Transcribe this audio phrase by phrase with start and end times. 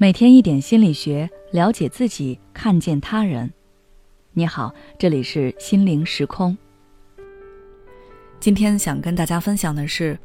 [0.00, 3.52] 每天一点心理学，了解自己，看见他人。
[4.32, 6.56] 你好，这里是心灵时空。
[8.38, 10.16] 今天想跟大家分享的是，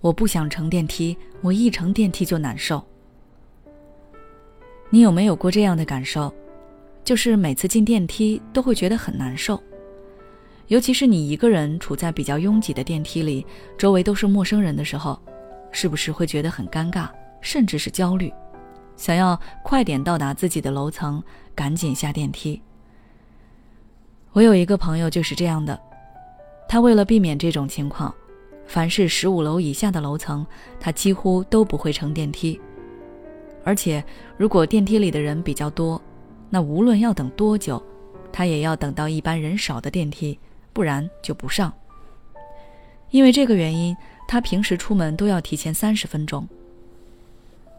[0.00, 2.84] 我不想乘电梯，我一乘电梯就难受。
[4.90, 6.34] 你有没有过这样的感受？
[7.04, 9.62] 就是每次进电梯都会觉得很难受，
[10.66, 13.46] 尤其是你一个人处在比较拥挤的电梯里，
[13.78, 15.16] 周围都是陌生人的时候，
[15.70, 17.08] 是不是会觉得很尴尬，
[17.40, 18.28] 甚至是焦虑？
[19.00, 21.22] 想要快点到达自己的楼层，
[21.54, 22.60] 赶紧下电梯。
[24.32, 25.80] 我有一个朋友就是这样的，
[26.68, 28.14] 他为了避免这种情况，
[28.66, 30.46] 凡是十五楼以下的楼层，
[30.78, 32.60] 他几乎都不会乘电梯。
[33.64, 34.04] 而且，
[34.36, 35.98] 如果电梯里的人比较多，
[36.50, 37.82] 那无论要等多久，
[38.30, 40.38] 他也要等到一般人少的电梯，
[40.74, 41.72] 不然就不上。
[43.08, 43.96] 因为这个原因，
[44.28, 46.46] 他平时出门都要提前三十分钟。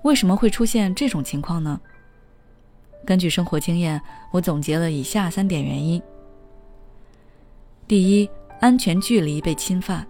[0.03, 1.79] 为什么会出现这种情况呢？
[3.05, 6.01] 根据生活经验，我总结了以下三点原因。
[7.87, 10.05] 第一，安全距离被侵犯。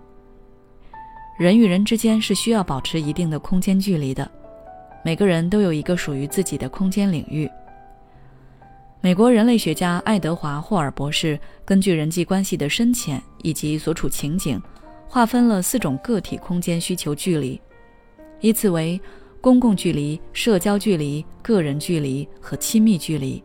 [1.38, 4.30] 人与人之间是需要保持一定的空间距离的，
[5.04, 7.50] 每个人都有一个属于自己的空间领域。
[9.02, 14.62] 美国人类学家爱德华·霍尔博士根据人际关系的深浅以及所处情景，
[15.08, 17.60] 划分了四种个体空间需求距离，
[18.40, 19.02] 依次为。
[19.42, 23.44] 公共距离、社交距离、个人距离和亲密距离。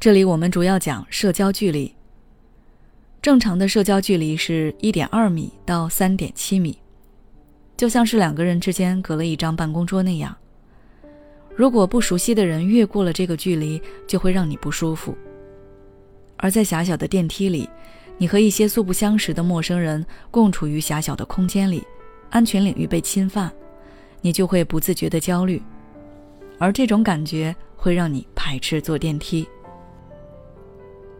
[0.00, 1.94] 这里我们主要讲社交距离。
[3.22, 6.76] 正常的社交距离是一点二米到三点七米，
[7.76, 10.36] 就像是两个人之间隔了一张办公桌那样。
[11.54, 15.16] 如果不熟悉的人越过了这个距离，就会让你不舒服。
[16.36, 17.68] 而在狭小的电梯里，
[18.18, 21.82] 你和一些素不相识的陌生人共处于狭小的空间里，
[22.30, 23.50] 安全领域被侵犯。
[24.26, 25.62] 你就会不自觉的焦虑，
[26.58, 29.46] 而这种感觉会让你排斥坐电梯。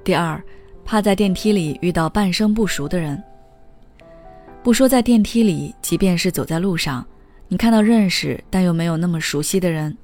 [0.03, 0.43] 第二，
[0.85, 3.23] 怕在电梯里遇到半生不熟的人。
[4.61, 7.07] 不说在电梯里，即便是走在路上，
[7.47, 9.97] 你看到认识但又没有那么熟悉的人，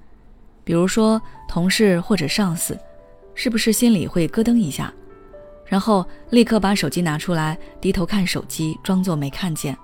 [0.62, 2.78] 比如说同事或者上司，
[3.34, 4.94] 是不是心里会咯噔一下，
[5.66, 9.76] 然后立刻把手机拿出来，低头看手机，装作没看见？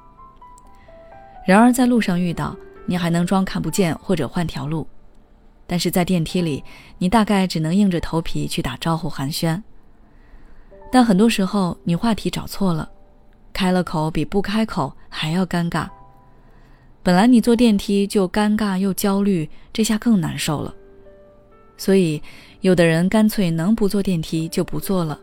[1.44, 2.56] 然而在路上遇到。
[2.88, 4.86] 你还能装看不见或者换条路，
[5.66, 6.64] 但是在电梯里，
[6.96, 9.62] 你大概只能硬着头皮去打招呼寒暄。
[10.90, 12.90] 但很多时候你话题找错了，
[13.52, 15.86] 开了口比不开口还要尴尬。
[17.02, 20.74] 本来你坐电梯就尴尬又焦虑，这下更难受了。
[21.76, 22.22] 所以，
[22.62, 25.20] 有的人干脆能不坐电梯就不坐了。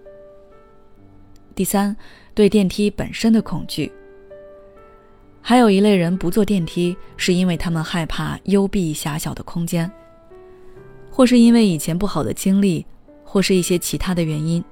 [1.55, 1.95] 第三，
[2.35, 3.91] 对电梯本身的恐惧。
[5.47, 9.89] 还有一类人不坐电梯，是因为他们害怕幽闭狭小的空间，
[11.11, 12.83] 或是因为以前不好的经历，
[13.23, 14.63] 或是一些其他的原因，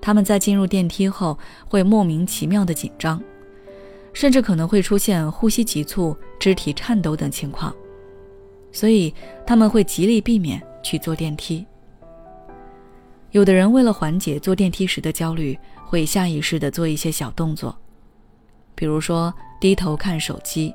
[0.00, 1.36] 他们在进入电梯后
[1.66, 3.20] 会莫名其妙的紧张，
[4.12, 7.74] 甚至可能会出现呼吸急促、肢体颤抖等情况，
[8.70, 9.12] 所以
[9.44, 11.66] 他们会极力避免去坐电梯。
[13.32, 17.76] 有的人为了缓解坐电梯时的焦虑，会下意识的做一些小动作。
[18.78, 20.72] 比如说低头看手机，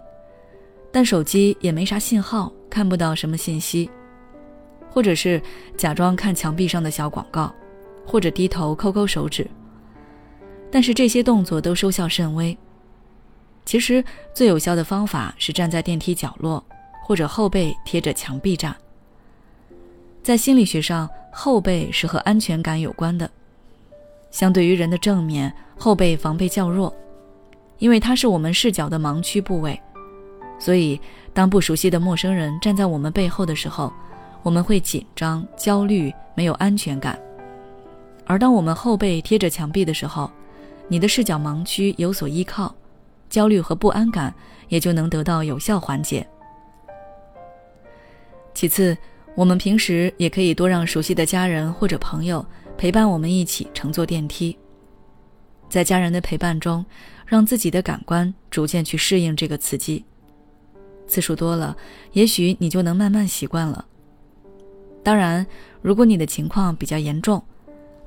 [0.92, 3.90] 但手机也没啥信号，看不到什么信息；
[4.90, 5.42] 或者是
[5.78, 7.50] 假装看墙壁上的小广告，
[8.06, 9.50] 或者低头抠抠手指。
[10.70, 12.58] 但是这些动作都收效甚微。
[13.64, 14.04] 其实
[14.34, 16.62] 最有效的方法是站在电梯角落，
[17.06, 18.76] 或者后背贴着墙壁站。
[20.22, 23.32] 在心理学上，后背是和安全感有关的。
[24.30, 26.94] 相对于人的正面，后背防备较弱。
[27.84, 29.78] 因为它是我们视角的盲区部位，
[30.58, 30.98] 所以
[31.34, 33.92] 当不熟悉的陌生人站在我们背后的时候，
[34.42, 37.14] 我们会紧张、焦虑、没有安全感；
[38.26, 40.32] 而当我们后背贴着墙壁的时候，
[40.88, 42.74] 你的视角盲区有所依靠，
[43.30, 44.34] 焦虑和不安感
[44.70, 46.26] 也就能得到有效缓解。
[48.54, 48.98] 其次，
[49.36, 52.46] 我们平时也可以多让熟悉的家人或者朋友
[52.78, 54.58] 陪伴我们一起乘坐电梯。
[55.74, 56.86] 在家人的陪伴中，
[57.26, 60.06] 让自己的感官逐渐去适应这个刺激。
[61.08, 61.76] 次数多了，
[62.12, 63.84] 也许你就能慢慢习惯了。
[65.02, 65.44] 当然，
[65.82, 67.44] 如果你的情况比较严重，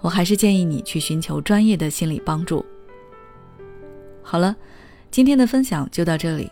[0.01, 2.65] 我还是建议你去寻求专业的心理帮助。
[4.23, 4.55] 好了，
[5.11, 6.49] 今天的分享就到这里。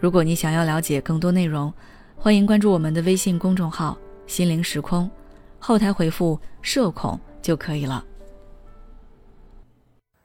[0.00, 1.72] 如果你想要了解更多内容，
[2.16, 3.96] 欢迎关注我们的微信公众号
[4.26, 5.08] “心灵时空”，
[5.60, 8.04] 后台回复“社恐”就可以了。